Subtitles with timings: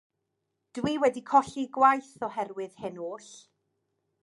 [0.77, 3.31] Dw i wedi colli gwaith oherwydd hyn oll.